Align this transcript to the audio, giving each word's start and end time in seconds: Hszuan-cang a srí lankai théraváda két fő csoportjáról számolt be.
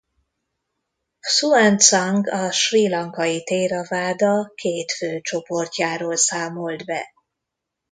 Hszuan-cang 1.25 2.25
a 2.41 2.51
srí 2.59 2.83
lankai 2.89 3.43
théraváda 3.43 4.51
két 4.55 4.91
fő 4.91 5.21
csoportjáról 5.21 6.15
számolt 6.15 6.85
be. 6.85 7.13